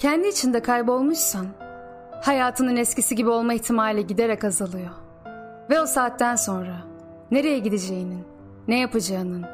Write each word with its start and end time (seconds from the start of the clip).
Kendi 0.00 0.28
içinde 0.28 0.62
kaybolmuşsan, 0.62 1.46
hayatının 2.22 2.76
eskisi 2.76 3.14
gibi 3.14 3.28
olma 3.28 3.54
ihtimali 3.54 4.06
giderek 4.06 4.44
azalıyor. 4.44 4.90
Ve 5.70 5.80
o 5.80 5.86
saatten 5.86 6.36
sonra 6.36 6.76
nereye 7.30 7.58
gideceğinin, 7.58 8.24
ne 8.68 8.78
yapacağının, 8.78 9.44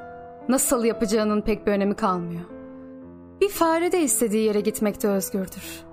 nasıl 0.49 0.85
yapacağının 0.85 1.41
pek 1.41 1.67
bir 1.67 1.73
önemi 1.73 1.95
kalmıyor. 1.95 2.45
Bir 3.41 3.49
fare 3.49 3.93
de 3.93 4.01
istediği 4.03 4.45
yere 4.45 4.61
gitmekte 4.61 5.09
özgürdür. 5.09 5.85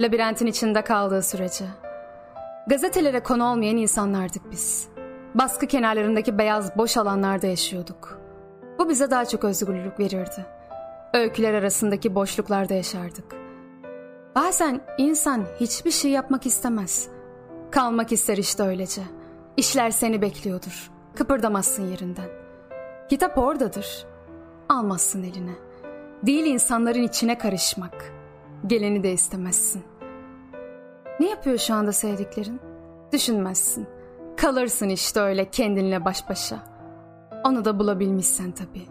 Labirentin 0.00 0.46
içinde 0.46 0.82
kaldığı 0.82 1.22
sürece. 1.22 1.64
Gazetelere 2.66 3.22
konu 3.22 3.44
olmayan 3.44 3.76
insanlardık 3.76 4.50
biz. 4.50 4.88
Baskı 5.34 5.66
kenarlarındaki 5.66 6.38
beyaz 6.38 6.76
boş 6.76 6.96
alanlarda 6.96 7.46
yaşıyorduk. 7.46 8.20
Bu 8.78 8.88
bize 8.88 9.10
daha 9.10 9.24
çok 9.24 9.44
özgürlük 9.44 10.00
verirdi. 10.00 10.46
Öyküler 11.14 11.54
arasındaki 11.54 12.14
boşluklarda 12.14 12.74
yaşardık. 12.74 13.45
Bazen 14.36 14.80
insan 14.98 15.44
hiçbir 15.60 15.90
şey 15.90 16.10
yapmak 16.10 16.46
istemez. 16.46 17.08
Kalmak 17.70 18.12
ister 18.12 18.36
işte 18.36 18.62
öylece. 18.62 19.02
İşler 19.56 19.90
seni 19.90 20.22
bekliyordur. 20.22 20.90
Kıpırdamazsın 21.14 21.90
yerinden. 21.90 22.28
Kitap 23.10 23.38
oradadır. 23.38 24.06
Almazsın 24.68 25.22
eline. 25.22 25.54
Değil 26.22 26.46
insanların 26.46 27.02
içine 27.02 27.38
karışmak. 27.38 28.12
Geleni 28.66 29.02
de 29.02 29.12
istemezsin. 29.12 29.82
Ne 31.20 31.28
yapıyor 31.28 31.58
şu 31.58 31.74
anda 31.74 31.92
sevdiklerin? 31.92 32.60
Düşünmezsin. 33.12 33.86
Kalırsın 34.36 34.88
işte 34.88 35.20
öyle 35.20 35.50
kendinle 35.50 36.04
baş 36.04 36.28
başa. 36.28 36.58
Onu 37.44 37.64
da 37.64 37.78
bulabilmişsen 37.78 38.52
tabii. 38.52 38.86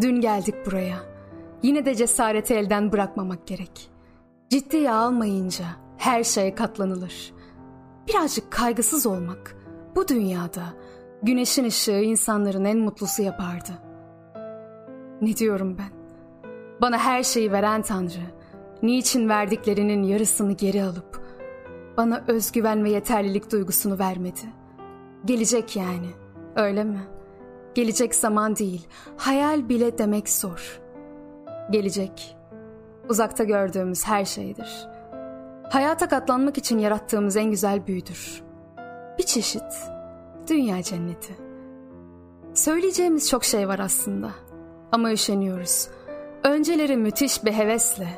Dün 0.00 0.20
geldik 0.20 0.54
buraya. 0.66 0.96
Yine 1.62 1.84
de 1.84 1.94
cesareti 1.94 2.54
elden 2.54 2.92
bırakmamak 2.92 3.46
gerek. 3.46 3.90
Ciddiye 4.50 4.92
almayınca 4.92 5.64
her 5.96 6.24
şeye 6.24 6.54
katlanılır. 6.54 7.32
Birazcık 8.08 8.50
kaygısız 8.50 9.06
olmak 9.06 9.56
bu 9.96 10.08
dünyada 10.08 10.62
güneşin 11.22 11.64
ışığı 11.64 12.00
insanların 12.02 12.64
en 12.64 12.78
mutlusu 12.78 13.22
yapardı. 13.22 13.70
Ne 15.20 15.36
diyorum 15.36 15.76
ben? 15.78 15.90
Bana 16.80 16.98
her 16.98 17.22
şeyi 17.22 17.52
veren 17.52 17.82
Tanrı, 17.82 18.20
niçin 18.82 19.28
verdiklerinin 19.28 20.02
yarısını 20.02 20.52
geri 20.52 20.82
alıp 20.82 21.22
bana 21.96 22.24
özgüven 22.28 22.84
ve 22.84 22.90
yeterlilik 22.90 23.52
duygusunu 23.52 23.98
vermedi? 23.98 24.40
Gelecek 25.24 25.76
yani, 25.76 26.10
öyle 26.56 26.84
mi? 26.84 27.00
Gelecek 27.74 28.14
zaman 28.14 28.56
değil, 28.56 28.86
hayal 29.16 29.68
bile 29.68 29.98
demek 29.98 30.28
zor. 30.28 30.80
Gelecek, 31.70 32.36
uzakta 33.10 33.44
gördüğümüz 33.44 34.06
her 34.06 34.24
şeydir. 34.24 34.88
Hayata 35.70 36.08
katlanmak 36.08 36.58
için 36.58 36.78
yarattığımız 36.78 37.36
en 37.36 37.50
güzel 37.50 37.86
büyüdür. 37.86 38.42
Bir 39.18 39.22
çeşit 39.22 39.62
dünya 40.48 40.82
cenneti. 40.82 41.36
Söyleyeceğimiz 42.54 43.28
çok 43.28 43.44
şey 43.44 43.68
var 43.68 43.78
aslında 43.78 44.30
ama 44.92 45.12
üşeniyoruz. 45.12 45.88
Önceleri 46.44 46.96
müthiş 46.96 47.44
bir 47.44 47.52
hevesle 47.52 48.08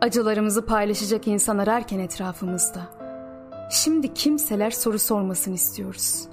acılarımızı 0.00 0.66
paylaşacak 0.66 1.28
insan 1.28 1.58
ararken 1.58 1.98
etrafımızda. 1.98 2.80
Şimdi 3.70 4.14
kimseler 4.14 4.70
soru 4.70 4.98
sormasını 4.98 5.54
istiyoruz. 5.54 6.28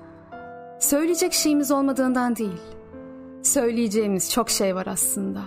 Söyleyecek 0.80 1.34
şeyimiz 1.34 1.72
olmadığından 1.72 2.36
değil. 2.36 2.62
Söyleyeceğimiz 3.44 4.32
çok 4.32 4.50
şey 4.50 4.76
var 4.76 4.86
aslında. 4.88 5.42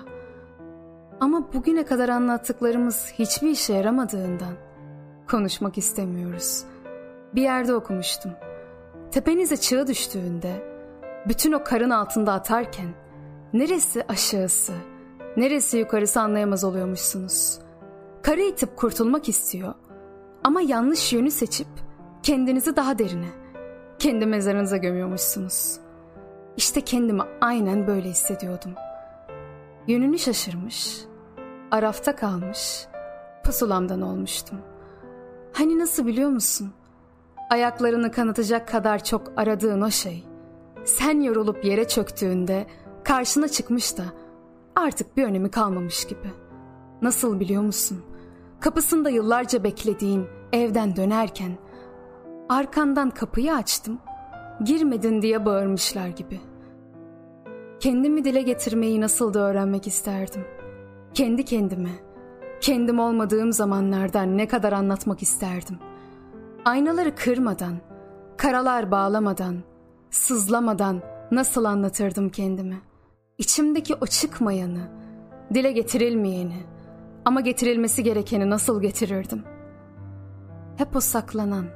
Ama 1.20 1.52
bugüne 1.52 1.84
kadar 1.84 2.08
anlattıklarımız 2.08 3.12
hiçbir 3.18 3.48
işe 3.50 3.74
yaramadığından 3.74 4.54
konuşmak 5.30 5.78
istemiyoruz. 5.78 6.64
Bir 7.34 7.42
yerde 7.42 7.74
okumuştum. 7.74 8.32
Tepenize 9.10 9.56
çığ 9.56 9.86
düştüğünde 9.86 10.62
bütün 11.28 11.52
o 11.52 11.64
karın 11.64 11.90
altında 11.90 12.32
atarken 12.32 12.88
neresi 13.52 14.04
aşağısı, 14.08 14.72
neresi 15.36 15.78
yukarısı 15.78 16.20
anlayamaz 16.20 16.64
oluyormuşsunuz. 16.64 17.58
Karı 18.22 18.40
itip 18.40 18.76
kurtulmak 18.76 19.28
istiyor 19.28 19.74
ama 20.44 20.60
yanlış 20.60 21.12
yönü 21.12 21.30
seçip 21.30 21.68
kendinizi 22.22 22.76
daha 22.76 22.98
derine, 22.98 23.28
kendi 23.98 24.26
mezarınıza 24.26 24.76
gömüyormuşsunuz. 24.76 25.78
İşte 26.56 26.80
kendimi 26.80 27.22
aynen 27.40 27.86
böyle 27.86 28.08
hissediyordum. 28.08 28.74
Yönünü 29.86 30.18
şaşırmış, 30.18 31.04
arafta 31.70 32.16
kalmış, 32.16 32.86
pusulamdan 33.44 34.00
olmuştum. 34.00 34.58
Hani 35.52 35.78
nasıl 35.78 36.06
biliyor 36.06 36.30
musun? 36.30 36.72
Ayaklarını 37.50 38.10
kanatacak 38.10 38.68
kadar 38.68 39.04
çok 39.04 39.32
aradığın 39.36 39.80
o 39.80 39.90
şey. 39.90 40.24
Sen 40.84 41.20
yorulup 41.20 41.64
yere 41.64 41.88
çöktüğünde 41.88 42.66
karşına 43.04 43.48
çıkmış 43.48 43.98
da 43.98 44.04
artık 44.76 45.16
bir 45.16 45.24
önemi 45.24 45.50
kalmamış 45.50 46.04
gibi. 46.04 46.32
Nasıl 47.02 47.40
biliyor 47.40 47.62
musun? 47.62 48.04
Kapısında 48.60 49.10
yıllarca 49.10 49.64
beklediğin 49.64 50.26
evden 50.52 50.96
dönerken 50.96 51.58
arkandan 52.48 53.10
kapıyı 53.10 53.54
açtım. 53.54 53.98
Girmedin 54.64 55.22
diye 55.22 55.44
bağırmışlar 55.44 56.08
gibi. 56.08 56.40
Kendimi 57.80 58.24
dile 58.24 58.42
getirmeyi 58.42 59.00
nasıl 59.00 59.34
da 59.34 59.40
öğrenmek 59.40 59.86
isterdim. 59.86 60.44
Kendi 61.14 61.44
kendime, 61.44 61.90
kendim 62.60 62.98
olmadığım 62.98 63.52
zamanlardan 63.52 64.38
ne 64.38 64.48
kadar 64.48 64.72
anlatmak 64.72 65.22
isterdim. 65.22 65.78
Aynaları 66.64 67.14
kırmadan, 67.14 67.76
karalar 68.36 68.90
bağlamadan, 68.90 69.56
sızlamadan 70.10 71.02
nasıl 71.30 71.64
anlatırdım 71.64 72.28
kendimi? 72.28 72.80
İçimdeki 73.38 73.94
o 73.94 74.06
çıkmayanı, 74.06 74.88
dile 75.54 75.72
getirilmeyeni 75.72 76.62
ama 77.24 77.40
getirilmesi 77.40 78.02
gerekeni 78.02 78.50
nasıl 78.50 78.82
getirirdim? 78.82 79.44
Hep 80.76 80.96
o 80.96 81.00
saklanan, 81.00 81.66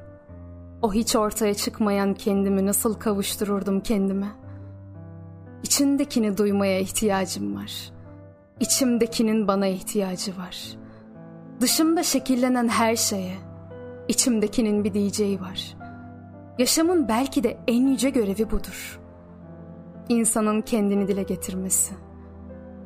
o 0.81 0.93
hiç 0.93 1.15
ortaya 1.15 1.53
çıkmayan 1.53 2.13
kendimi 2.13 2.65
nasıl 2.65 2.93
kavuştururdum 2.93 3.79
kendime? 3.79 4.27
İçindekini 5.63 6.37
duymaya 6.37 6.79
ihtiyacım 6.79 7.55
var. 7.55 7.92
İçimdekinin 8.63 9.47
bana 9.47 9.67
ihtiyacı 9.67 10.37
var. 10.37 10.77
Dışımda 11.61 12.03
şekillenen 12.03 12.67
her 12.67 12.95
şeye, 12.95 13.35
içimdekinin 14.07 14.83
bir 14.83 14.93
diyeceği 14.93 15.41
var. 15.41 15.77
Yaşamın 16.57 17.07
belki 17.07 17.43
de 17.43 17.57
en 17.67 17.87
yüce 17.87 18.09
görevi 18.09 18.51
budur. 18.51 18.99
İnsanın 20.09 20.61
kendini 20.61 21.07
dile 21.07 21.23
getirmesi. 21.23 21.93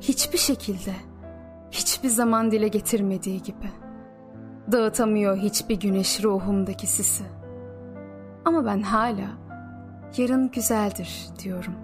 Hiçbir 0.00 0.38
şekilde, 0.38 0.92
hiçbir 1.70 2.08
zaman 2.08 2.50
dile 2.50 2.68
getirmediği 2.68 3.42
gibi. 3.42 3.70
Dağıtamıyor 4.72 5.36
hiçbir 5.36 5.80
güneş 5.80 6.24
ruhumdaki 6.24 6.86
sisi. 6.86 7.24
Ama 8.44 8.66
ben 8.66 8.82
hala 8.82 9.28
yarın 10.16 10.50
güzeldir 10.50 11.26
diyorum. 11.44 11.74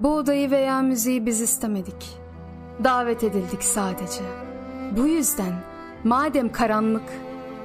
Bu 0.00 0.14
odayı 0.14 0.50
veya 0.50 0.82
müziği 0.82 1.26
biz 1.26 1.40
istemedik. 1.40 2.21
Davet 2.84 3.24
edildik 3.24 3.62
sadece. 3.64 4.22
Bu 4.96 5.06
yüzden 5.06 5.52
madem 6.04 6.52
karanlık 6.52 7.02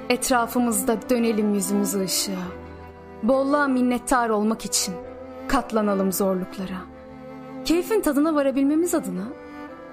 etrafımızda 0.10 1.10
dönelim 1.10 1.54
yüzümüzü 1.54 2.04
ışığa. 2.04 2.48
Bolluğa 3.24 3.68
minnettar 3.68 4.30
olmak 4.30 4.66
için 4.66 4.94
katlanalım 5.48 6.12
zorluklara. 6.12 6.82
Keyfin 7.66 8.02
tadına 8.02 8.36
varabilmemiz 8.36 8.96
adına 8.96 9.28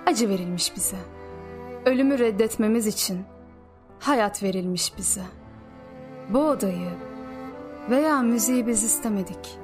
acı 0.07 0.29
verilmiş 0.29 0.77
bize. 0.77 0.97
Ölümü 1.87 2.19
reddetmemiz 2.19 2.87
için 2.87 3.25
hayat 3.99 4.43
verilmiş 4.43 4.99
bize. 4.99 5.23
Bu 6.29 6.39
odayı 6.39 6.91
veya 7.91 8.23
müziği 8.23 8.67
biz 8.67 8.85
istemedik. 8.85 9.59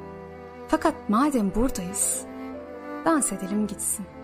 Fakat 0.68 0.94
madem 1.08 1.54
buradayız, 1.54 2.22
dans 3.04 3.32
edelim 3.32 3.66
gitsin.'' 3.66 4.19